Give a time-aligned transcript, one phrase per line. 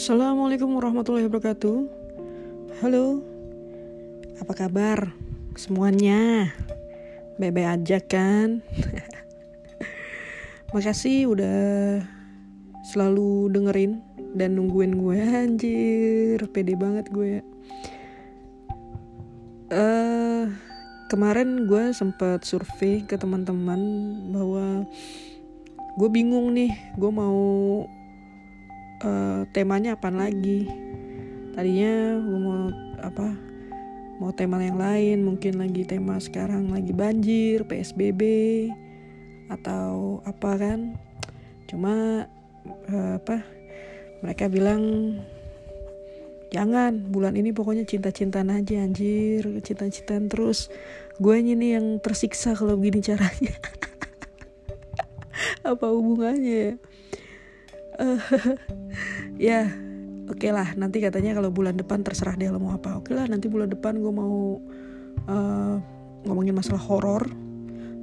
[0.00, 1.78] Assalamualaikum warahmatullahi wabarakatuh.
[2.80, 3.20] Halo,
[4.40, 5.12] apa kabar
[5.60, 6.48] semuanya?
[7.36, 8.64] Bebe aja kan?
[10.72, 11.60] Makasih udah
[12.88, 14.00] selalu dengerin
[14.32, 17.44] dan nungguin gue anjir, pede banget gue.
[19.68, 20.44] Eh
[21.12, 23.76] kemarin gue sempat survei ke teman-teman
[24.32, 24.88] bahwa
[26.00, 27.44] gue bingung nih, gue mau
[29.04, 30.68] uh, temanya apa lagi?
[31.56, 32.60] Tadinya gue mau
[33.00, 33.26] apa
[34.20, 38.22] mau tema yang lain mungkin lagi tema sekarang lagi banjir psbb
[39.48, 40.94] atau apa kan?
[41.66, 42.26] Cuma
[42.88, 43.42] uh, apa
[44.20, 45.16] mereka bilang
[46.50, 50.68] jangan bulan ini pokoknya cinta-cintaan aja anjir cinta-cintaan terus.
[51.20, 53.52] Gue ini yang tersiksa kalau begini caranya.
[55.60, 56.80] Apa hubungannya
[58.00, 58.18] uh,
[59.40, 59.72] ya
[60.28, 60.76] oke okay lah.
[60.76, 63.00] Nanti katanya kalau bulan depan terserah dia mau apa.
[63.00, 64.60] Oke okay lah nanti bulan depan gue mau
[65.24, 65.76] uh,
[66.28, 67.24] ngomongin masalah horor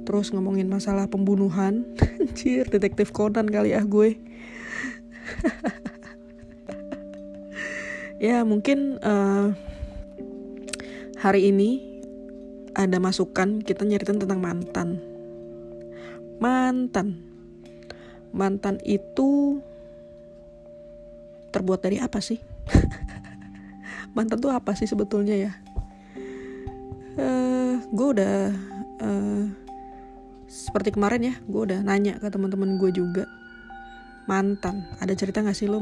[0.02, 1.86] terus ngomongin masalah pembunuhan.
[2.22, 4.18] Anjir detektif Conan kali ah gue.
[8.18, 9.54] Ya mungkin uh,
[11.22, 12.02] hari ini
[12.74, 13.62] ada masukan.
[13.62, 14.98] Kita nyeritain tentang mantan.
[16.42, 17.22] Mantan.
[18.34, 19.62] Mantan itu
[21.50, 22.38] terbuat dari apa sih?
[24.16, 25.52] Mantan tuh apa sih sebetulnya ya?
[27.18, 28.34] Uh, eh, gue udah
[29.02, 29.44] uh,
[30.48, 33.24] seperti kemarin ya, gue udah nanya ke teman-teman gue juga
[34.28, 34.84] mantan.
[35.00, 35.80] Ada cerita gak sih lo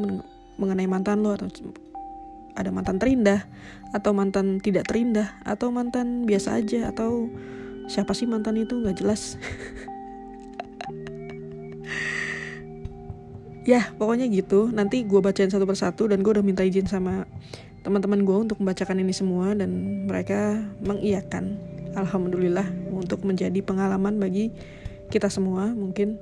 [0.57, 1.51] mengenai mantan lo atau
[2.57, 3.45] ada mantan terindah
[3.93, 7.29] atau mantan tidak terindah atau mantan biasa aja atau
[7.87, 9.37] siapa sih mantan itu nggak jelas
[13.67, 14.71] ya pokoknya gitu.
[14.71, 17.27] Nanti gue bacain satu persatu dan gue udah minta izin sama
[17.83, 19.71] teman-teman gue untuk membacakan ini semua dan
[20.07, 21.59] mereka mengiyakan
[21.99, 24.55] alhamdulillah untuk menjadi pengalaman bagi
[25.11, 25.75] kita semua.
[25.75, 26.17] Mungkin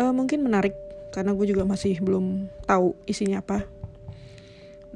[0.00, 0.74] uh, mungkin menarik
[1.12, 3.68] karena gue juga masih belum tahu isinya apa.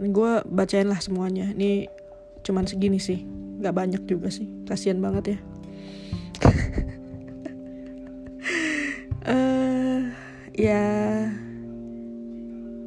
[0.01, 1.53] Gue bacain lah semuanya.
[1.53, 1.87] Ini
[2.41, 3.23] cuman segini sih.
[3.61, 4.49] Nggak banyak juga sih.
[4.65, 5.39] Kasihan banget ya.
[9.25, 9.53] Uh,
[10.55, 10.83] ya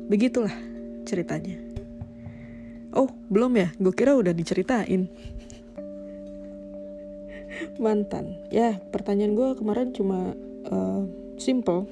[0.07, 0.55] begitulah
[1.03, 1.59] ceritanya.
[2.95, 3.69] Oh belum ya?
[3.75, 5.11] Gue kira udah diceritain.
[7.83, 8.39] Mantan.
[8.49, 10.31] Ya pertanyaan gue kemarin cuma
[10.71, 11.03] uh,
[11.35, 11.85] simple.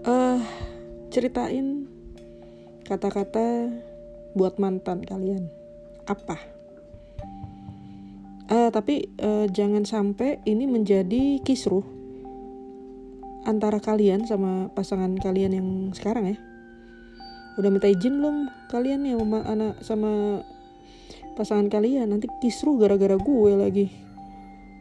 [0.00, 0.40] Uh,
[1.12, 1.84] ceritain
[2.86, 3.68] kata-kata
[4.38, 5.50] buat mantan kalian.
[6.06, 6.38] Apa?
[8.50, 11.99] Uh, tapi uh, jangan sampai ini menjadi kisruh
[13.48, 16.38] antara kalian sama pasangan kalian yang sekarang ya?
[17.58, 20.42] Udah minta izin belum kalian yang sama anak sama
[21.36, 22.08] pasangan kalian?
[22.12, 23.90] Nanti kisru gara-gara gue lagi.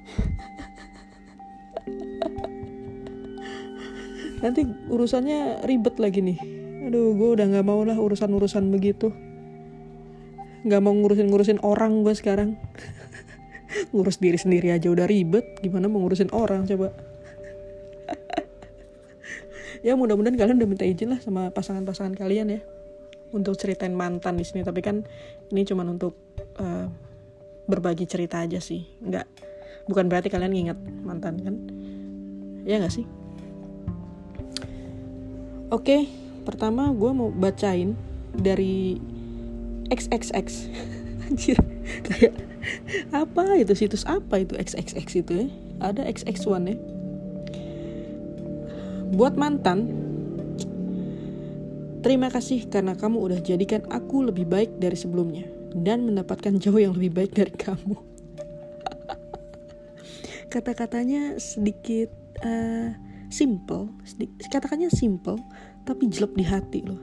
[4.44, 6.40] Nanti urusannya ribet lagi nih.
[6.88, 9.12] Aduh gue udah nggak mau lah urusan-urusan begitu.
[10.64, 12.56] Nggak mau ngurusin-ngurusin orang gue sekarang.
[13.94, 15.60] Ngurus diri sendiri aja udah ribet.
[15.60, 16.92] Gimana mau ngurusin orang coba
[19.80, 22.62] ya mudah-mudahan kalian udah minta izin lah sama pasangan-pasangan kalian ya.
[23.30, 25.06] Untuk ceritain mantan di sini tapi kan
[25.54, 26.18] ini cuma untuk
[26.58, 26.90] uh,
[27.70, 28.84] berbagi cerita aja sih.
[29.00, 29.26] Nggak
[29.86, 31.56] bukan berarti kalian nginget mantan kan?
[32.66, 33.06] Ya nggak sih?
[35.70, 36.10] Oke
[36.44, 37.94] pertama gue mau bacain
[38.34, 38.98] dari
[39.94, 40.70] XXX
[41.30, 41.58] anjir.
[42.06, 42.34] Kayak
[43.14, 43.74] apa itu?
[43.78, 45.48] Situs apa itu XXX itu ya?
[45.80, 46.99] Ada XX1 ya
[49.10, 49.90] Buat mantan,
[52.06, 56.94] terima kasih karena kamu udah jadikan aku lebih baik dari sebelumnya dan mendapatkan jauh yang
[56.94, 57.98] lebih baik dari kamu.
[60.54, 62.14] Kata-katanya sedikit
[62.46, 62.94] uh,
[63.34, 63.90] simple,
[64.54, 65.42] katakannya simple,
[65.90, 67.02] tapi jelek di hati loh.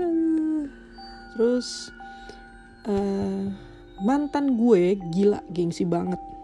[1.36, 1.92] Terus
[2.88, 3.44] uh,
[4.00, 6.37] mantan gue gila gengsi banget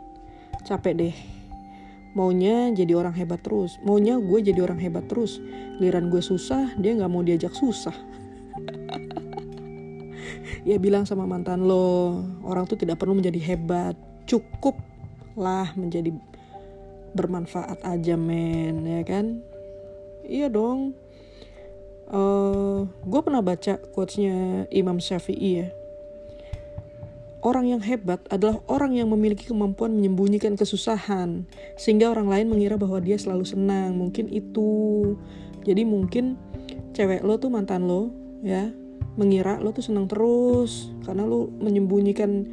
[0.65, 1.17] capek deh.
[2.17, 3.77] Maunya jadi orang hebat terus.
[3.85, 5.39] Maunya gue jadi orang hebat terus.
[5.79, 7.95] Giliran gue susah dia nggak mau diajak susah.
[10.65, 13.93] Ya bilang sama mantan lo orang tuh tidak perlu menjadi hebat.
[14.25, 14.81] Cukup
[15.37, 16.09] lah menjadi
[17.13, 19.45] bermanfaat aja men ya kan?
[20.25, 20.97] Iya dong.
[22.09, 25.69] Uh, gue pernah baca quotesnya Imam Syafi'i ya
[27.45, 31.45] Orang yang hebat adalah orang yang memiliki kemampuan menyembunyikan kesusahan,
[31.77, 34.01] sehingga orang lain mengira bahwa dia selalu senang.
[34.01, 35.13] Mungkin itu.
[35.61, 36.41] Jadi mungkin
[36.97, 38.09] cewek lo tuh mantan lo,
[38.41, 38.73] ya,
[39.21, 42.49] mengira lo tuh senang terus karena lo menyembunyikan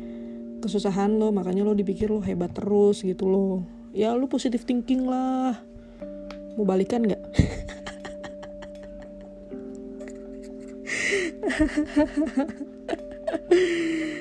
[0.60, 3.64] kesusahan lo, makanya lo dipikir lo hebat terus gitu lo.
[3.96, 5.56] Ya lo positive thinking lah.
[6.60, 7.24] Mau balikan nggak?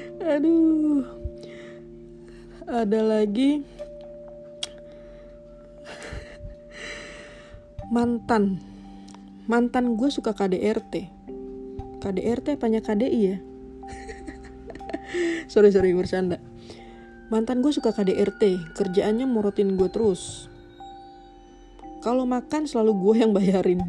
[0.21, 1.05] aduh.
[2.69, 3.65] Ada lagi.
[7.91, 8.63] Mantan.
[9.51, 11.21] Mantan gue suka KDRT
[12.01, 12.81] KDRT apanya?
[12.81, 13.37] KDI ya?
[15.53, 16.41] Sorry sorry bercanda.
[17.29, 20.49] Mantan gue suka KDRT kerjaannya morotin gue terus.
[22.01, 23.85] Kalau makan selalu gue yang bayarin.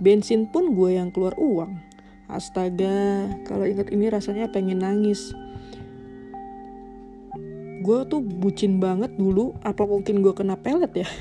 [0.00, 1.78] Bensin pun gue yang keluar uang.
[2.32, 5.36] Astaga kalau ingat ini rasanya pengen nangis
[7.82, 11.08] gue tuh bucin banget dulu apa mungkin gue kena pelet ya?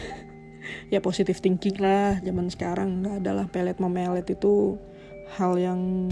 [0.94, 4.78] Ya positif thinking lah zaman sekarang nggak adalah pelet memelet itu
[5.36, 6.12] hal yang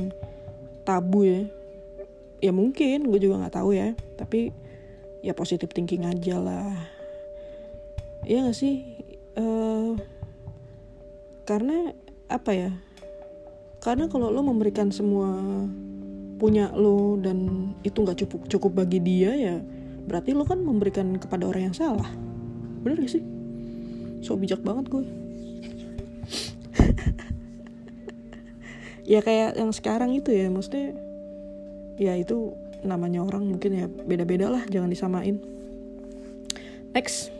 [0.83, 1.45] tabu ya.
[2.41, 3.93] Ya mungkin gue juga nggak tahu ya.
[4.17, 4.49] Tapi
[5.21, 6.75] ya positif thinking aja lah.
[8.25, 8.83] Ya gak sih?
[9.37, 9.95] Uh,
[11.45, 11.93] karena
[12.27, 12.71] apa ya?
[13.79, 15.39] Karena kalau lo memberikan semua
[16.39, 19.55] punya lo dan itu nggak cukup cukup bagi dia ya
[20.09, 22.09] berarti lo kan memberikan kepada orang yang salah.
[22.81, 23.23] Bener gak sih?
[24.25, 25.05] So bijak banget gue.
[29.09, 30.93] Ya kayak yang sekarang itu ya maksudnya
[31.97, 32.53] ya itu
[32.85, 35.41] namanya orang mungkin ya beda-beda lah jangan disamain.
[36.93, 37.33] Next.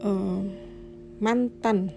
[0.00, 0.48] Uh,
[1.20, 1.92] mantan.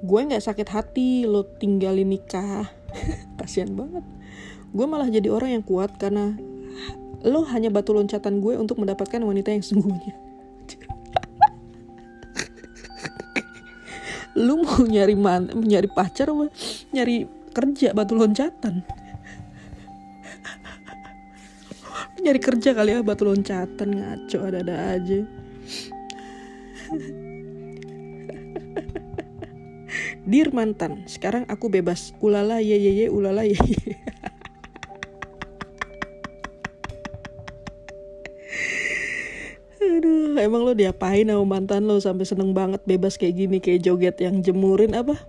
[0.00, 2.72] Gue nggak sakit hati lo tinggalin nikah.
[3.36, 4.04] Kasihan banget.
[4.72, 6.32] Gue malah jadi orang yang kuat karena
[7.24, 10.16] lo hanya batu loncatan gue untuk mendapatkan wanita yang sungguhnya
[14.46, 16.48] lu mau nyari man nyari pacar apa
[16.96, 18.80] nyari kerja batu loncatan
[22.24, 25.20] nyari kerja kali ya batu loncatan ngaco ada-ada aja
[30.30, 32.14] Dir mantan, sekarang aku bebas.
[32.22, 33.98] Ulala ye ye ye, ulala ye ye.
[40.40, 44.40] Emang lo diapain sama mantan lo sampai seneng banget bebas kayak gini kayak joget yang
[44.40, 45.20] jemurin apa?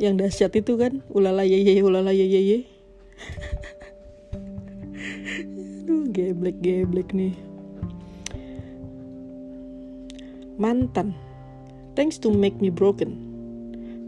[0.00, 2.58] Yang dahsyat itu kan, ulala ye ye ulala ye ye ye.
[5.84, 7.36] Aduh, geblek geblek nih.
[10.56, 11.12] Mantan,
[11.92, 13.20] thanks to make me broken.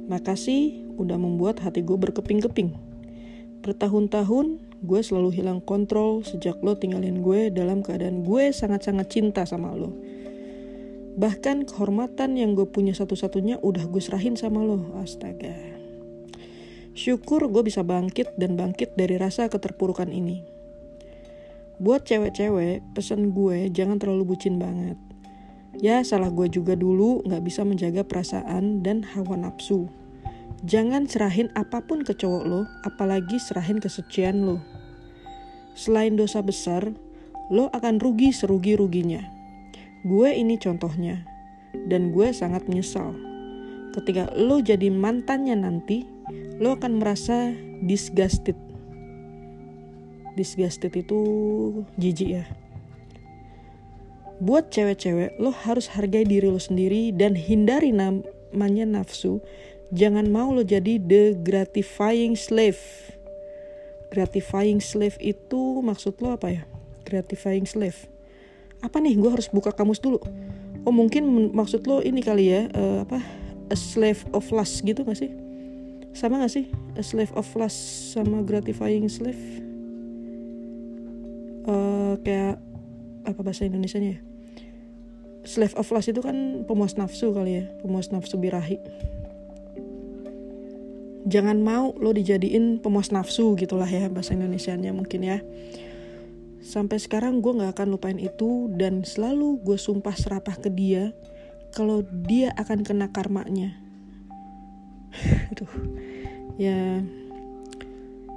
[0.08, 2.72] Makasih udah membuat hati gue berkeping-keping.
[3.60, 9.74] Bertahun-tahun gue selalu hilang kontrol sejak lo tinggalin gue dalam keadaan gue sangat-sangat cinta sama
[9.74, 9.90] lo.
[11.18, 14.94] Bahkan kehormatan yang gue punya satu-satunya udah gue serahin sama lo.
[15.02, 15.56] Astaga.
[16.96, 20.46] Syukur gue bisa bangkit dan bangkit dari rasa keterpurukan ini.
[21.76, 24.96] Buat cewek-cewek, pesan gue jangan terlalu bucin banget.
[25.76, 29.92] Ya salah gue juga dulu gak bisa menjaga perasaan dan hawa nafsu.
[30.64, 34.64] Jangan serahin apa pun ke cowok lo, apalagi serahin kesucian lo.
[35.76, 36.88] Selain dosa besar,
[37.52, 39.20] lo akan rugi serugi-ruginya.
[40.08, 41.22] Gue ini contohnya,
[41.86, 43.12] dan gue sangat menyesal.
[43.92, 46.08] Ketika lo jadi mantannya nanti,
[46.56, 47.52] lo akan merasa
[47.84, 48.56] disgusted.
[50.40, 51.20] Disgusted itu
[52.00, 52.44] jijik ya.
[54.40, 59.40] Buat cewek-cewek, lo harus hargai diri lo sendiri dan hindari namanya nafsu
[59.94, 62.82] Jangan mau lo jadi the gratifying slave.
[64.16, 66.64] Gratifying slave itu maksud lo apa ya?
[67.04, 68.08] Gratifying slave.
[68.80, 69.12] Apa nih?
[69.12, 70.16] Gue harus buka kamus dulu.
[70.88, 73.20] Oh mungkin maksud lo ini kali ya uh, apa?
[73.68, 75.28] A slave of lust gitu gak sih?
[76.16, 76.72] Sama gak sih?
[76.96, 77.76] A slave of lust
[78.16, 79.60] sama gratifying slave?
[81.68, 82.56] Uh, kayak
[83.28, 84.20] apa bahasa Indonesia nya ya?
[85.44, 88.80] Slave of lust itu kan pemuas nafsu kali ya, pemuas nafsu birahi
[91.26, 95.38] jangan mau lo dijadiin pemuas nafsu gitulah ya bahasa Indonesia-nya mungkin ya.
[96.62, 101.10] Sampai sekarang gue nggak akan lupain itu dan selalu gue sumpah serapah ke dia
[101.74, 103.74] kalau dia akan kena karmanya.
[105.50, 105.70] Aduh,
[106.58, 107.02] ya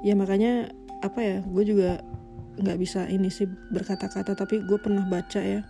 [0.01, 0.73] ya makanya
[1.05, 2.01] apa ya gue juga
[2.59, 5.63] nggak bisa ini sih berkata-kata tapi gue pernah baca ya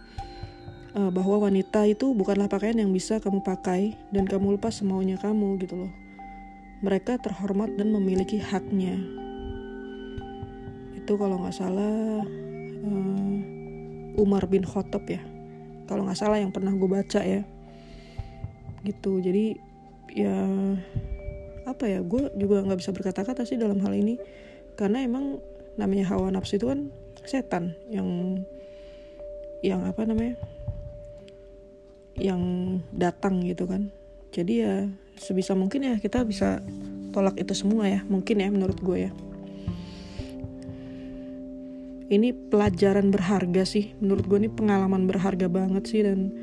[0.97, 5.61] eh, bahwa wanita itu bukanlah pakaian yang bisa kamu pakai dan kamu lepas semaunya kamu
[5.61, 6.08] gitu loh
[6.79, 8.95] mereka terhormat dan memiliki haknya.
[10.95, 12.24] Itu kalau nggak salah
[12.83, 15.19] uh, Umar bin Khattab ya.
[15.88, 17.43] Kalau nggak salah yang pernah gue baca ya.
[18.88, 19.12] Gitu.
[19.19, 19.45] Jadi
[20.15, 20.36] ya
[21.67, 24.15] apa ya gue juga nggak bisa berkata-kata sih dalam hal ini.
[24.79, 25.43] Karena emang
[25.75, 26.91] namanya hawa nafsu itu kan
[27.27, 28.39] setan yang
[29.59, 30.39] yang apa namanya
[32.15, 32.39] yang
[32.95, 33.91] datang gitu kan.
[34.31, 34.88] Jadi ya
[35.19, 36.63] sebisa mungkin ya kita bisa
[37.11, 39.11] tolak itu semua ya mungkin ya menurut gue ya.
[42.09, 46.33] Ini pelajaran berharga sih menurut gue ini pengalaman berharga banget sih dan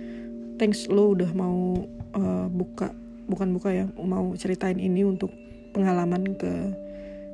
[0.60, 1.82] thanks lo udah mau
[2.14, 2.94] uh, buka
[3.26, 5.34] bukan buka ya mau ceritain ini untuk
[5.74, 6.52] pengalaman ke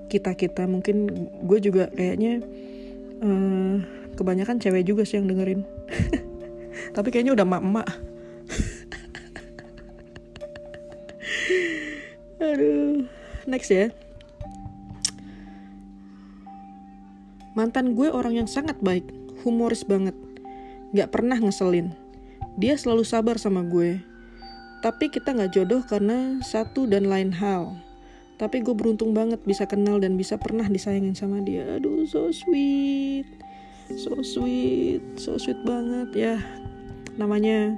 [0.08, 0.64] kita kita.
[0.64, 1.08] Mungkin
[1.44, 2.40] gue juga kayaknya
[3.20, 3.76] uh,
[4.16, 5.60] kebanyakan cewek juga sih yang dengerin.
[6.96, 8.11] Tapi kayaknya udah mak-mak
[12.52, 13.06] aduh
[13.46, 13.90] next ya
[17.52, 19.04] Mantan gue orang yang sangat baik,
[19.44, 20.16] humoris banget.
[20.96, 21.92] Gak pernah ngeselin.
[22.56, 24.00] Dia selalu sabar sama gue.
[24.80, 27.76] Tapi kita gak jodoh karena satu dan lain hal.
[28.40, 31.76] Tapi gue beruntung banget bisa kenal dan bisa pernah disayangin sama dia.
[31.76, 33.28] Aduh, so sweet.
[34.00, 35.04] So sweet.
[35.20, 36.40] So sweet banget ya.
[37.20, 37.76] Namanya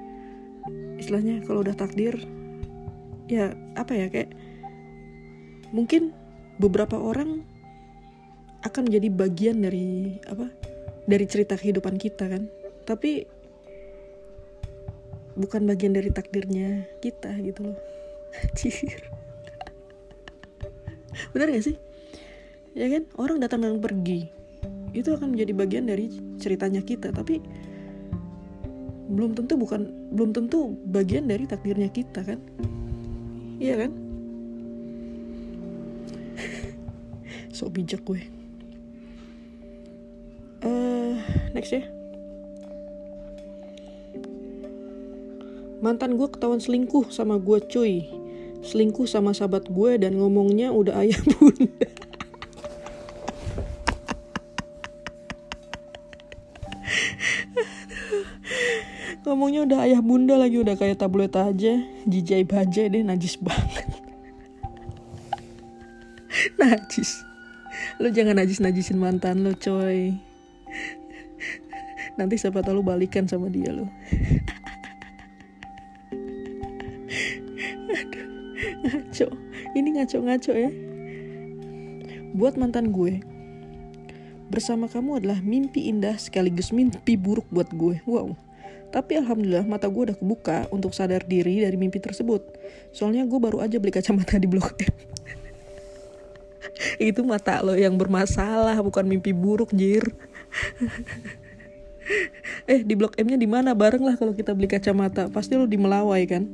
[1.03, 2.15] istilahnya kalau udah takdir
[3.31, 4.31] ya apa ya kayak
[5.73, 6.13] mungkin
[6.61, 7.43] beberapa orang
[8.65, 10.49] akan menjadi bagian dari apa
[11.05, 12.49] dari cerita kehidupan kita kan?
[12.85, 13.29] Tapi
[15.37, 17.79] bukan bagian dari takdirnya kita gitu loh.
[18.59, 19.03] Cir.
[21.31, 21.77] benar gak sih?
[22.75, 23.07] Ya kan?
[23.21, 24.31] Orang datang dan pergi
[24.95, 26.07] itu akan menjadi bagian dari
[26.41, 27.13] ceritanya kita.
[27.13, 27.43] Tapi
[29.05, 32.41] belum tentu bukan belum tentu bagian dari takdirnya kita kan
[33.59, 33.91] iya kan?
[37.57, 38.23] Sok bijak gue.
[40.65, 41.19] Uh,
[41.53, 41.85] next ya.
[45.85, 48.09] Mantan gue ketahuan selingkuh sama gue cuy.
[48.65, 52.04] Selingkuh sama sahabat gue dan ngomongnya udah ayah bunda
[59.45, 61.77] ngomongnya udah ayah bunda lagi udah kayak tabloid aja.
[62.09, 63.85] Jijai baja deh najis banget.
[66.65, 67.29] Najis.
[68.01, 70.17] Lo jangan najis najisin mantan lo coy.
[72.17, 73.85] Nanti siapa tahu balikan sama dia lo.
[78.01, 78.27] Aduh
[78.81, 79.29] ngaco.
[79.77, 80.73] Ini ngaco-ngaco ya.
[82.33, 83.21] Buat mantan gue
[84.49, 88.01] bersama kamu adalah mimpi indah sekaligus mimpi buruk buat gue.
[88.09, 88.44] Wow
[88.95, 92.47] tapi alhamdulillah mata gue udah kebuka untuk sadar diri dari mimpi tersebut.
[92.95, 94.95] Soalnya gue baru aja beli kacamata di blok M.
[97.11, 100.07] Itu mata lo yang bermasalah bukan mimpi buruk jir.
[102.69, 103.73] Eh di blok M nya di mana?
[103.73, 105.33] Bareng lah kalau kita beli kacamata.
[105.33, 106.45] Pasti lo di Melawai kan?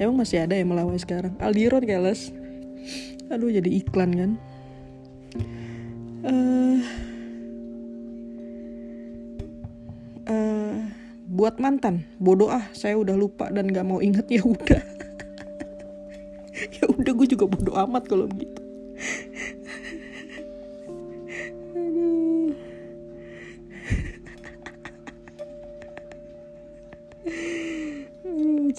[0.00, 1.36] Emang masih ada yang Melawai sekarang?
[1.36, 2.32] Aldiron keles.
[3.28, 4.30] Aduh jadi iklan kan?
[6.24, 6.80] Uh,
[10.32, 10.89] uh,
[11.30, 14.82] buat mantan bodoh ah saya udah lupa dan gak mau inget ya udah
[16.74, 18.58] ya udah gue juga bodoh amat kalau begitu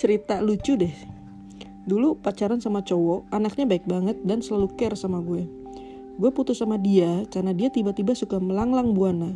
[0.02, 0.90] cerita lucu deh.
[1.86, 5.46] Dulu pacaran sama cowok, anaknya baik banget dan selalu care sama gue.
[6.18, 9.30] Gue putus sama dia karena dia tiba-tiba suka melanglang buana.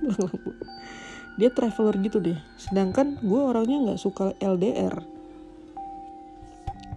[1.38, 2.38] dia traveler gitu deh.
[2.58, 4.98] Sedangkan gue orangnya nggak suka LDR.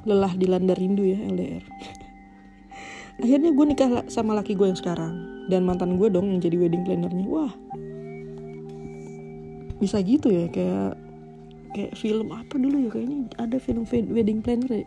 [0.10, 1.64] Lelah dilanda rindu ya LDR.
[3.22, 6.82] Akhirnya gue nikah sama laki gue yang sekarang dan mantan gue dong yang jadi wedding
[6.82, 7.26] plannernya.
[7.30, 7.54] Wah,
[9.82, 10.94] bisa gitu ya kayak
[11.74, 14.86] kayak film apa dulu ya kayaknya ada film wedding planner ya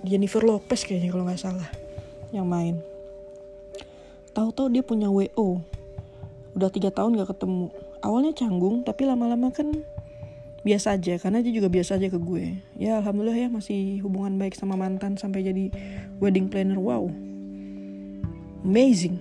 [0.00, 1.68] Jennifer Lopez kayaknya kalau nggak salah
[2.32, 2.80] yang main
[4.32, 5.60] tahu-tahu dia punya WO
[6.56, 7.68] udah tiga tahun gak ketemu
[8.04, 9.72] awalnya canggung tapi lama-lama kan
[10.64, 12.60] biasa aja karena dia juga biasa aja ke gue.
[12.76, 15.72] Ya alhamdulillah ya masih hubungan baik sama mantan sampai jadi
[16.20, 16.76] wedding planner.
[16.76, 17.08] Wow.
[18.64, 19.20] Amazing.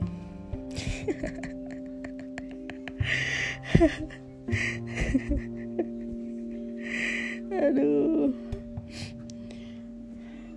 [7.63, 8.35] Aduh.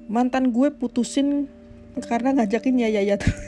[0.06, 1.50] Mantan gue putusin
[2.06, 3.45] karena ngajakin ya ya terus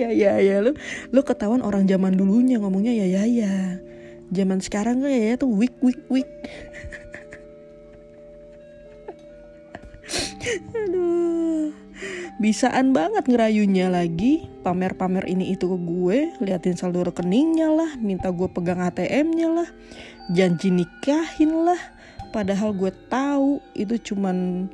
[0.00, 0.64] ya ya ya.
[0.64, 0.72] Lu
[1.12, 3.54] lu ketahuan orang zaman dulunya ngomongnya ya ya ya.
[4.32, 6.28] Zaman sekarang kan ya ya tuh wik wik wik.
[10.72, 11.76] Aduh.
[12.40, 14.48] Bisaan banget ngerayunya lagi.
[14.64, 19.68] Pamer-pamer ini itu ke gue liatin saldo rekeningnya lah minta gue pegang ATM-nya lah
[20.32, 21.80] janji nikahin lah.
[22.32, 24.70] Padahal gue tahu itu cuman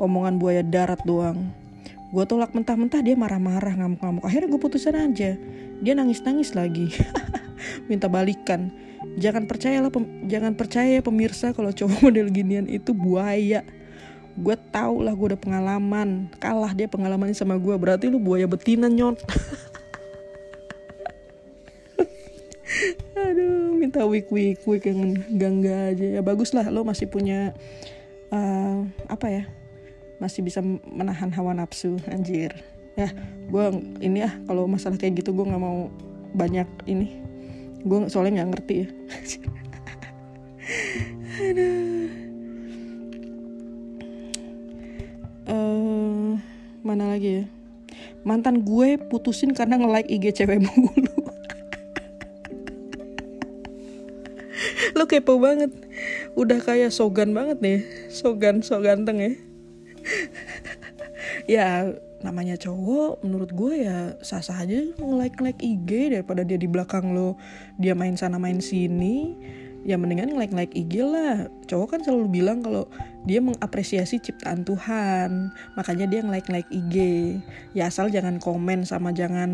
[0.00, 1.59] omongan buaya darat doang
[2.10, 4.26] gue tolak mentah-mentah dia marah-marah ngamuk-ngamuk.
[4.26, 5.38] Akhirnya gue putusin aja.
[5.78, 6.90] Dia nangis-nangis lagi.
[7.88, 8.74] Minta balikan.
[9.16, 13.62] Jangan percayalah pem jangan percaya pemirsa kalau cowok model ginian itu buaya.
[14.34, 16.26] Gue tau lah gue udah pengalaman.
[16.42, 19.22] Kalah dia pengalamannya sama gue berarti lu buaya betina nyot.
[23.14, 26.06] Aduh minta week week week yang gangga aja.
[26.18, 27.54] Ya bagus lah lo masih punya
[28.34, 29.44] uh, apa ya
[30.20, 32.52] masih bisa menahan hawa nafsu anjir.
[32.94, 33.08] Ya
[33.48, 33.64] gue
[34.04, 35.88] ini ya kalau masalah kayak gitu gue nggak mau
[36.36, 37.16] banyak ini.
[37.82, 38.88] Gue soalnya nggak ngerti ya.
[41.50, 42.12] Aduh.
[45.50, 46.36] Uh,
[46.84, 47.44] mana lagi ya?
[48.20, 50.92] Mantan gue putusin karena nge-like IG cewek mulu.
[55.00, 55.72] Lo kepo banget.
[56.36, 57.80] Udah kayak sogan banget nih.
[58.12, 59.32] Sogan so ganteng ya
[61.54, 61.90] ya
[62.20, 67.16] namanya cowok menurut gue ya sah sah aja nge-like like IG daripada dia di belakang
[67.16, 67.40] lo
[67.80, 69.36] dia main sana main sini.
[69.80, 71.48] Ya mendingan like like IG lah.
[71.64, 72.84] Cowok kan selalu bilang kalau
[73.24, 76.96] dia mengapresiasi ciptaan Tuhan makanya dia like like IG
[77.72, 79.48] ya asal jangan komen sama jangan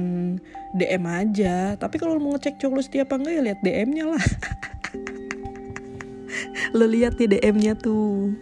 [0.75, 1.79] DM aja.
[1.79, 4.25] Tapi kalau mau ngecek cowok lu setiap apa enggak ya lihat DM-nya lah.
[6.77, 8.35] Lo lihat di DM-nya tuh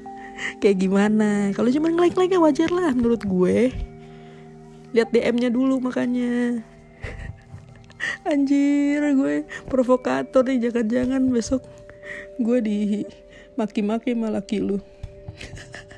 [0.61, 1.51] kayak gimana?
[1.53, 3.73] Kalau cuma like like wajar lah menurut gue.
[4.95, 6.63] Lihat DM-nya dulu makanya.
[8.31, 11.65] Anjir gue provokator nih jangan-jangan besok
[12.39, 12.79] gue di
[13.57, 14.79] maki-maki sama laki lu.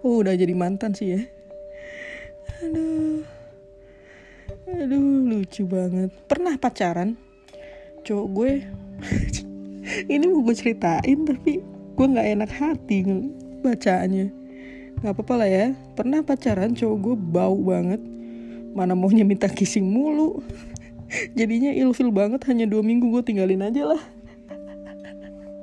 [0.00, 1.20] Oh udah jadi mantan sih ya.
[2.64, 3.20] Aduh.
[4.64, 6.08] Aduh lucu banget.
[6.24, 7.20] Pernah pacaran?
[8.08, 8.52] Cowok gue.
[10.12, 11.60] Ini mau gue ceritain tapi
[12.00, 12.96] gue nggak enak hati
[13.60, 14.40] bacanya
[15.00, 15.66] nggak apa-apa lah ya.
[15.96, 18.00] Pernah pacaran cowok gue bau banget.
[18.76, 20.44] Mana maunya minta kissing mulu.
[21.38, 24.02] Jadinya ilfil banget hanya dua minggu gue tinggalin aja lah.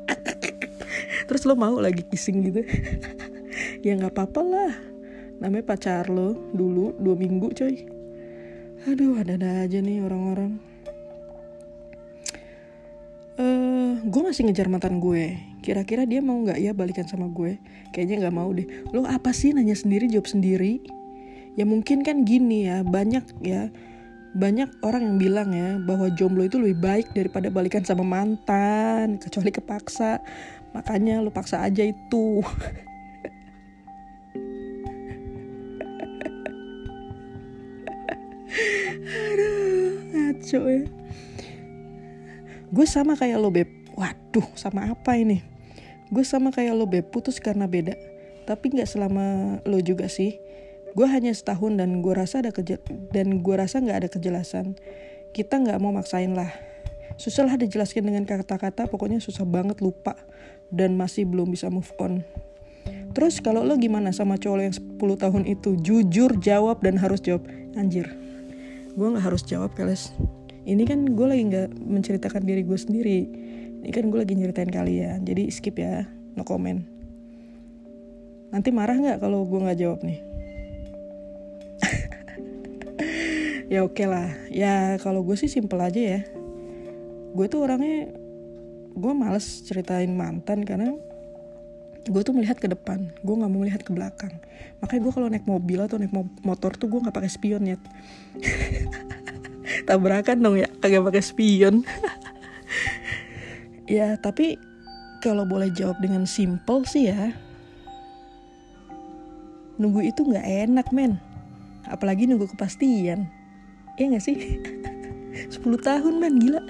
[1.29, 2.61] Terus lo mau lagi kissing gitu?
[3.85, 4.73] Ya nggak apa-apa lah.
[5.37, 7.85] Namanya pacar lo dulu dua minggu coy.
[8.89, 10.57] Aduh ada-ada aja nih orang-orang.
[13.37, 17.59] Uh, eh, gue masih ngejar mantan gue kira-kira dia mau nggak ya balikan sama gue?
[17.91, 18.63] Kayaknya nggak mau deh.
[18.95, 20.79] Lo apa sih nanya sendiri jawab sendiri?
[21.59, 23.67] Ya mungkin kan gini ya banyak ya
[24.31, 29.51] banyak orang yang bilang ya bahwa jomblo itu lebih baik daripada balikan sama mantan kecuali
[29.51, 30.23] kepaksa.
[30.71, 32.39] Makanya lu paksa aja itu.
[39.03, 40.87] Aduh ngaco ya.
[42.71, 43.67] Gue sama kayak lo beb.
[43.99, 45.56] Waduh sama apa ini
[46.11, 47.95] gue sama kayak lo beb putus karena beda.
[48.47, 50.39] Tapi nggak selama lo juga sih.
[50.95, 52.81] Gue hanya setahun dan gue rasa ada kejel
[53.13, 54.79] dan gue rasa nggak ada kejelasan.
[55.35, 56.49] Kita nggak mau maksain lah.
[57.17, 60.15] Susah lah dijelaskan dengan kata-kata pokoknya susah banget lupa.
[60.67, 62.23] Dan masih belum bisa move on.
[63.15, 65.79] Terus kalau lo gimana sama cowok yang 10 tahun itu?
[65.79, 67.47] Jujur jawab dan harus jawab.
[67.77, 68.27] Anjir
[68.97, 70.09] gue nggak harus jawab kales
[70.65, 73.19] ini kan gue lagi nggak menceritakan diri gue sendiri
[73.83, 76.85] ini kan gue lagi nyeritain kalian jadi skip ya no comment.
[78.53, 80.19] Nanti marah nggak kalau gue nggak jawab nih?
[83.67, 84.31] Ya oke okay lah.
[84.47, 86.19] Ya kalau gue sih simple aja ya.
[87.35, 88.15] Gue tuh orangnya
[88.95, 90.95] gue males ceritain mantan karena
[92.07, 94.39] gue tuh melihat ke depan gue nggak mau melihat ke belakang.
[94.79, 96.15] Makanya gue kalau naik mobil atau naik
[96.47, 97.75] motor tuh gue nggak pakai spion ya
[99.87, 101.83] tabrakan dong ya kagak pakai spion
[103.87, 104.59] ya tapi
[105.23, 107.33] kalau boleh jawab dengan simple sih ya
[109.77, 111.21] nunggu itu nggak enak men.
[111.87, 113.29] Apalagi nunggu kepastian.
[113.95, 114.37] Iya gak sih?
[115.53, 116.61] 10 tahun man gila.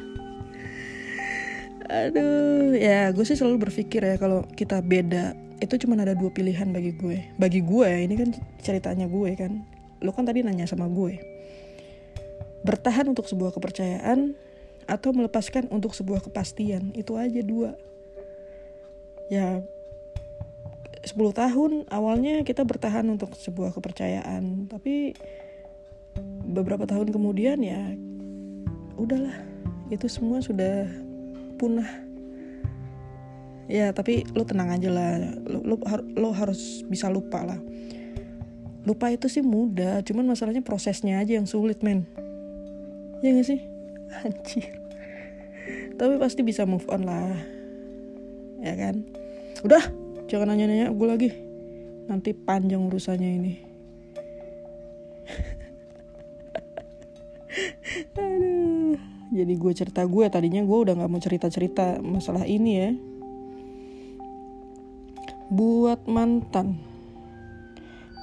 [1.87, 5.31] Aduh ya gue sih selalu berpikir ya kalau kita beda
[5.63, 7.33] itu cuma ada dua pilihan bagi gue.
[7.39, 9.63] Bagi gue ini kan ceritanya gue kan.
[10.03, 11.17] Lo kan tadi nanya sama gue.
[12.67, 14.35] Bertahan untuk sebuah kepercayaan
[14.87, 16.95] Atau melepaskan untuk sebuah kepastian.
[16.95, 17.75] Itu aja dua.
[19.27, 19.59] Ya
[21.07, 24.67] 10 tahun awalnya kita bertahan untuk sebuah kepercayaan.
[24.67, 25.15] Tapi
[26.47, 27.95] beberapa tahun kemudian ya
[28.99, 29.35] udahlah.
[29.87, 30.87] Itu semua sudah
[31.55, 31.87] punah.
[33.67, 35.11] Ya tapi lo tenang aja lah.
[35.47, 35.75] Lo, lo,
[36.15, 37.59] lo harus bisa lupa lah.
[38.87, 42.07] Lupa itu sih mudah cuman masalahnya prosesnya aja yang sulit men.
[43.19, 43.76] Ya gak sih
[44.25, 44.79] anjir.
[45.97, 47.35] Tapi pasti bisa move on lah.
[48.61, 49.03] Ya kan?
[49.65, 49.83] Udah
[50.31, 51.29] jangan nanya-nanya gue lagi.
[52.07, 53.53] Nanti panjang urusannya ini.
[59.37, 62.95] Jadi gue cerita gue tadinya gue udah nggak mau cerita cerita masalah ini ya.
[65.51, 66.86] Buat mantan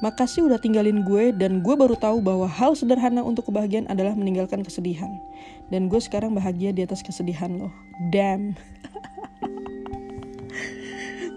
[0.02, 4.66] Makasih udah tinggalin gue dan gue baru tahu bahwa hal sederhana untuk kebahagiaan adalah meninggalkan
[4.66, 5.22] kesedihan.
[5.70, 7.70] Dan gue sekarang bahagia di atas kesedihan loh.
[8.10, 8.58] Damn.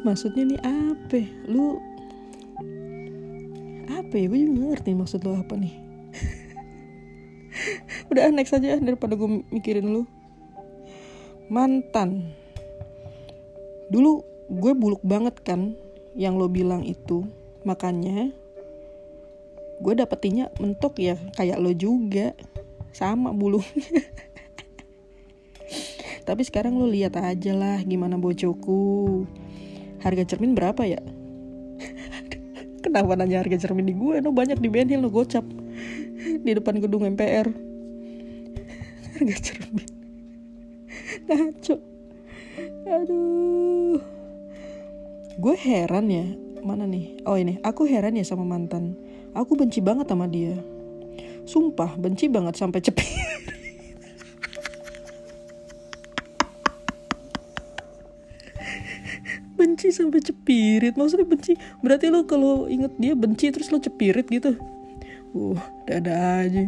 [0.08, 1.22] Maksudnya nih apa?
[1.46, 1.78] Lu
[3.94, 4.26] apa ya?
[4.26, 5.76] Gue juga ngerti maksud lo apa nih.
[8.10, 10.08] Udah next aja daripada gue mikirin lu.
[11.52, 12.32] Mantan.
[13.92, 15.76] Dulu gue buluk banget kan
[16.16, 17.28] yang lo bilang itu.
[17.68, 18.32] Makanya
[19.78, 22.34] gue dapetinnya mentok ya kayak lo juga.
[22.96, 24.02] Sama bulunya.
[26.28, 29.24] Tapi sekarang lo lihat aja lah gimana bocoku.
[30.02, 31.00] Harga cermin berapa ya?
[32.84, 35.46] Kenapa nanya harga cermin di gue no banyak di Benhil lo gocap.
[36.18, 37.48] Di depan gedung MPR
[39.14, 39.88] harga cermin.
[41.28, 41.76] Ngaco.
[42.88, 44.00] Aduh.
[45.38, 46.26] Gue heran ya.
[46.66, 47.22] Mana nih?
[47.30, 47.62] Oh ini.
[47.62, 49.07] Aku heran ya sama mantan
[49.38, 50.58] Aku benci banget sama dia.
[51.46, 53.06] Sumpah, benci banget sampai cepet.
[59.58, 60.98] benci sampai cepirit.
[60.98, 61.54] Maksudnya benci
[61.86, 64.58] berarti lo kalau inget dia benci terus lo cepirit gitu.
[65.38, 66.66] Uh dada aja.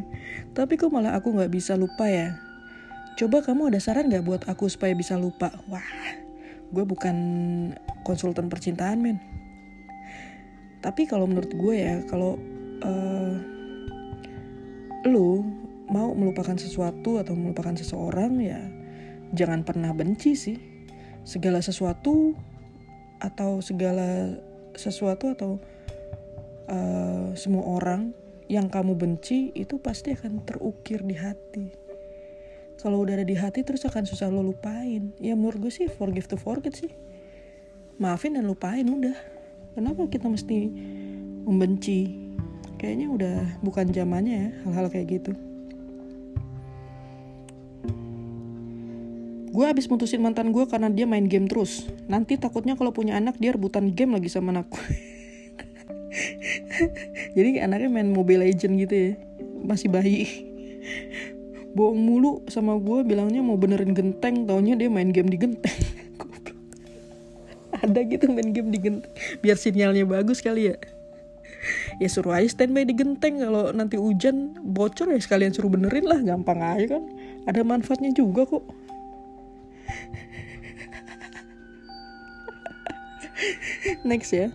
[0.54, 2.38] Tapi kok malah aku nggak bisa lupa ya?
[3.18, 5.50] Coba kamu ada saran nggak buat aku supaya bisa lupa?
[5.66, 5.82] Wah
[6.70, 7.18] gue bukan
[8.06, 9.18] konsultan percintaan men.
[10.86, 12.38] Tapi kalau menurut gue ya kalau
[12.84, 13.34] uh,
[15.08, 15.42] lu
[15.90, 18.62] mau melupakan sesuatu atau melupakan seseorang ya
[19.34, 20.58] jangan pernah benci sih.
[21.26, 22.34] Segala sesuatu
[23.20, 24.40] atau segala
[24.74, 25.52] sesuatu atau
[26.72, 28.16] uh, semua orang
[28.50, 31.66] yang kamu benci itu pasti akan terukir di hati.
[32.80, 35.12] Kalau udah ada di hati terus akan susah lo lupain.
[35.20, 36.90] Ya menurut gue sih forgive to forget sih.
[38.00, 39.18] Maafin dan lupain udah.
[39.76, 40.72] Kenapa kita mesti
[41.44, 42.29] membenci
[42.80, 45.32] kayaknya udah bukan zamannya ya hal-hal kayak gitu.
[49.50, 51.92] Gue abis mutusin mantan gue karena dia main game terus.
[52.08, 54.80] Nanti takutnya kalau punya anak dia rebutan game lagi sama anakku
[57.38, 59.12] jadi anaknya main mobile legend gitu ya.
[59.60, 60.48] Masih bayi.
[61.76, 65.80] Bohong mulu sama gue bilangnya mau benerin genteng taunya dia main game di genteng.
[67.84, 69.12] Ada gitu main game di genteng.
[69.44, 70.99] Biar sinyalnya bagus kali ya
[72.00, 73.40] ya suruh aja standby di genteng.
[73.44, 76.22] Kalau nanti hujan bocor ya sekalian suruh benerin lah.
[76.24, 77.04] Gampang aja kan.
[77.48, 78.64] Ada manfaatnya juga kok.
[84.10, 84.52] Next ya.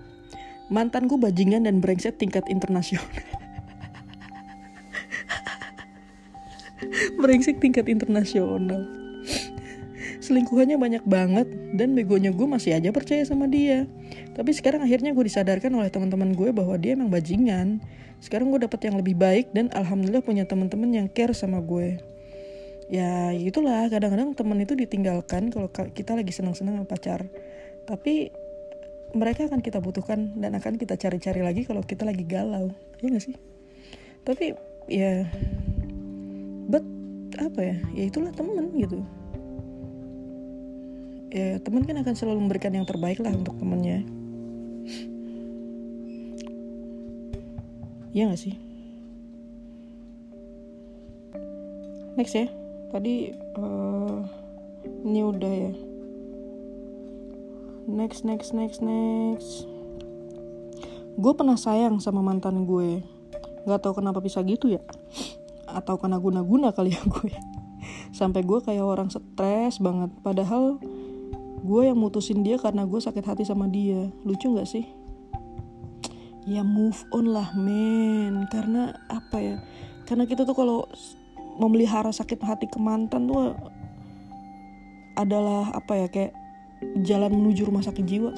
[0.72, 3.04] Mantanku bajingan dan brengsek tingkat internasional.
[7.20, 8.84] Brengsek tingkat internasional.
[10.24, 11.44] Selingkuhannya banyak banget
[11.76, 13.84] dan begonya gue masih aja percaya sama dia
[14.34, 17.78] tapi sekarang akhirnya gue disadarkan oleh teman-teman gue bahwa dia emang bajingan.
[18.18, 22.02] Sekarang gue dapet yang lebih baik dan alhamdulillah punya teman-teman yang care sama gue
[22.88, 23.86] ya itulah.
[23.88, 27.24] Kadang-kadang teman itu ditinggalkan kalau kita lagi senang-senang pacar.
[27.86, 28.32] Tapi
[29.14, 32.74] mereka akan kita butuhkan dan akan kita cari-cari lagi kalau kita lagi galau.
[32.98, 33.36] Ya gak sih?
[34.26, 34.56] Tapi
[34.90, 35.28] ya
[36.66, 36.82] but
[37.38, 37.76] apa ya?
[37.94, 38.98] Ya itulah temen gitu.
[41.34, 44.23] Ya teman kan akan selalu memberikan yang terbaik lah untuk temennya
[48.14, 48.54] Iya gak sih?
[52.14, 52.46] Next ya.
[52.94, 54.22] Tadi uh,
[55.04, 55.72] Ini udah ya.
[57.84, 59.68] Next, next, next, next.
[61.20, 63.04] Gue pernah sayang sama mantan gue.
[63.68, 64.80] Gak tau kenapa bisa gitu ya.
[65.68, 67.34] Atau karena guna-guna kali ya gue.
[68.14, 70.14] Sampai gue kayak orang stres banget.
[70.22, 70.78] Padahal
[71.64, 74.12] gue yang mutusin dia karena gue sakit hati sama dia.
[74.28, 74.84] Lucu nggak sih?
[76.44, 78.44] Ya move on lah men.
[78.52, 79.56] Karena apa ya?
[80.04, 80.84] Karena kita tuh kalau
[81.56, 83.56] memelihara sakit hati ke mantan tuh
[85.16, 86.06] adalah apa ya?
[86.12, 86.36] Kayak
[87.00, 88.36] jalan menuju rumah sakit jiwa.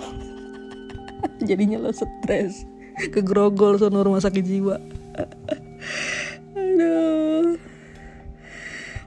[1.50, 2.62] Jadinya lo stres.
[3.10, 4.78] Kegrogol sono rumah sakit jiwa.
[6.54, 7.58] Aduh.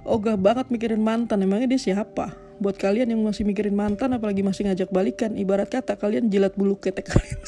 [0.03, 1.39] Ogah banget mikirin mantan.
[1.39, 5.33] Emangnya dia siapa buat kalian yang masih mikirin mantan apalagi masih ngajak balikan.
[5.39, 7.39] Ibarat kata kalian jilat bulu ketek kalian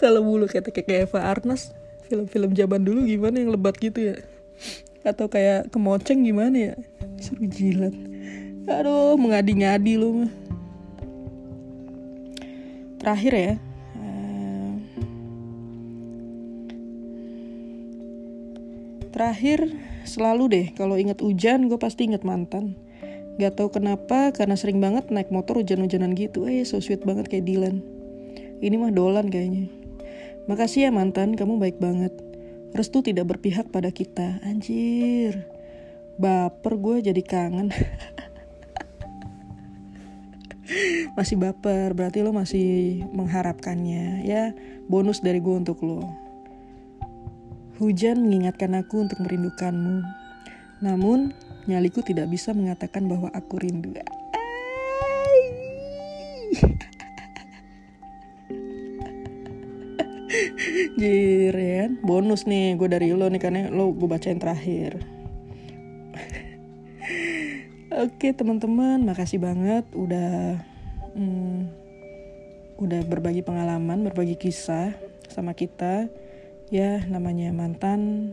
[0.00, 1.72] kalau bulu kayak kayak Eva Arnas
[2.06, 4.16] film-film zaman dulu gimana yang lebat gitu ya?
[5.02, 6.74] Atau kayak kemoceng gimana ya?
[7.18, 7.96] Suruh jilat.
[8.68, 10.32] Aduh mengadi-ngadi lu mah.
[13.02, 13.54] Terakhir ya.
[13.98, 14.72] Eh,
[19.10, 19.58] terakhir
[20.04, 22.78] selalu deh kalau inget hujan gue pasti inget mantan.
[23.40, 26.44] Gak tau kenapa karena sering banget naik motor hujan-hujanan gitu.
[26.44, 27.80] Eh so sweet banget kayak Dylan.
[28.60, 29.72] Ini mah dolan kayaknya.
[30.46, 32.12] Makasih ya mantan kamu baik banget.
[32.76, 34.38] Restu tidak berpihak pada kita.
[34.44, 35.48] Anjir.
[36.20, 37.72] Baper gue jadi kangen.
[41.18, 44.24] Masih baper Berarti lo masih mengharapkannya.
[44.24, 44.56] Ya
[44.88, 46.21] bonus dari gue untuk lo
[47.82, 50.06] Hujan mengingatkan aku untuk merindukanmu
[50.86, 51.34] Namun
[51.66, 53.90] nyaliku tidak bisa mengatakan bahwa aku rindu.
[60.94, 65.02] Jir ya bonus nih gue dari lo nih karena lo gue bacain terakhir.
[67.98, 70.54] Oke teman-teman makasih banget udah
[71.18, 71.66] hmm,
[72.78, 74.94] udah berbagi pengalaman berbagi kisah
[75.26, 76.06] sama kita
[76.72, 78.32] ya namanya mantan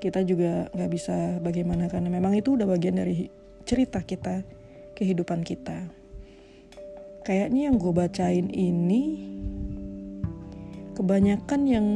[0.00, 3.28] kita juga nggak bisa bagaimana karena memang itu udah bagian dari
[3.68, 4.40] cerita kita
[4.96, 5.92] kehidupan kita.
[7.24, 9.28] Kayaknya yang gue bacain ini
[10.96, 11.86] kebanyakan yang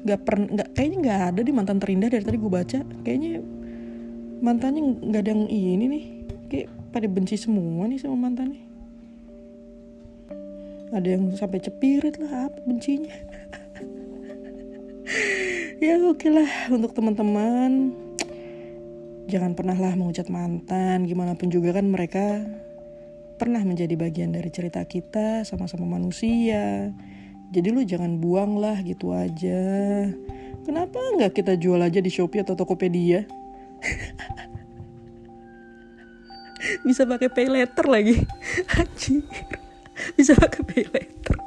[0.00, 2.80] nggak pernah nggak kayaknya nggak ada di mantan terindah dari tadi gue baca.
[3.04, 3.40] Kayaknya
[4.40, 6.04] mantannya nggak ada yang ini nih.
[6.48, 8.64] Kayak pada benci semua nih sama mantannya.
[10.88, 13.29] Ada yang sampai cepirit lah apa bencinya
[15.84, 17.90] ya oke okay lah untuk teman-teman.
[19.30, 22.42] Jangan pernahlah mengucat mantan gimana pun juga kan mereka
[23.38, 26.92] pernah menjadi bagian dari cerita kita sama-sama manusia.
[27.50, 29.62] Jadi lu jangan buang lah gitu aja.
[30.62, 33.26] Kenapa nggak kita jual aja di Shopee atau Tokopedia?
[36.86, 38.20] Bisa pakai pay letter lagi.
[38.78, 39.24] Anjir.
[40.14, 41.38] Bisa pakai pay letter.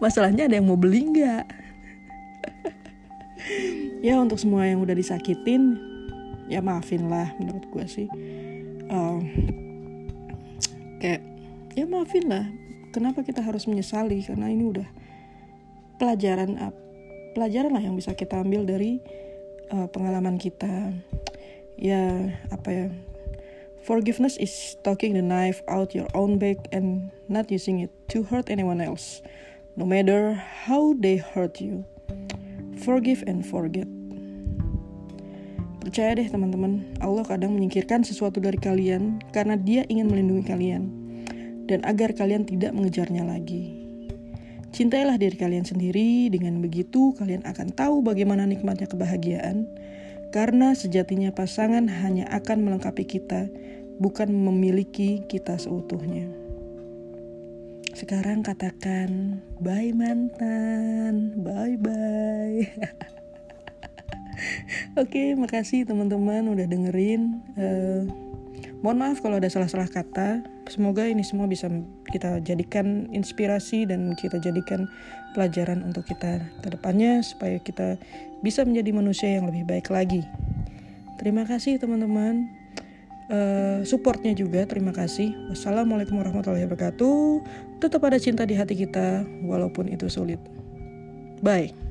[0.00, 1.69] Masalahnya ada yang mau beli nggak
[4.00, 5.76] ya untuk semua yang udah disakitin
[6.50, 8.08] ya maafin lah menurut gue sih.
[8.90, 9.22] Um,
[10.98, 11.22] kayak
[11.78, 12.50] ya maafin lah.
[12.90, 14.18] Kenapa kita harus menyesali?
[14.26, 14.88] Karena ini udah
[16.02, 16.58] pelajaran
[17.38, 18.98] pelajaran lah yang bisa kita ambil dari
[19.70, 20.90] uh, pengalaman kita.
[21.78, 22.86] Ya apa ya
[23.86, 28.50] forgiveness is talking the knife out your own back and not using it to hurt
[28.50, 29.22] anyone else.
[29.78, 30.34] No matter
[30.66, 31.86] how they hurt you
[32.80, 33.84] Forgive and forget.
[35.84, 40.82] Percaya deh teman-teman, Allah kadang menyingkirkan sesuatu dari kalian karena dia ingin melindungi kalian.
[41.68, 43.76] Dan agar kalian tidak mengejarnya lagi.
[44.72, 49.68] Cintailah diri kalian sendiri, dengan begitu kalian akan tahu bagaimana nikmatnya kebahagiaan.
[50.32, 53.52] Karena sejatinya pasangan hanya akan melengkapi kita,
[54.00, 56.39] bukan memiliki kita seutuhnya.
[58.00, 62.64] Sekarang katakan bye mantan, bye bye.
[64.96, 67.44] Oke, okay, makasih teman-teman udah dengerin.
[67.60, 68.08] Uh,
[68.80, 70.40] mohon maaf kalau ada salah-salah kata.
[70.72, 71.68] Semoga ini semua bisa
[72.08, 74.88] kita jadikan inspirasi dan kita jadikan
[75.36, 78.00] pelajaran untuk kita ke depannya supaya kita
[78.40, 80.24] bisa menjadi manusia yang lebih baik lagi.
[81.20, 82.48] Terima kasih teman-teman
[83.28, 89.88] uh, supportnya juga terima kasih wassalamualaikum warahmatullahi wabarakatuh tetap ada cinta di hati kita walaupun
[89.88, 90.38] itu sulit.
[91.40, 91.89] Bye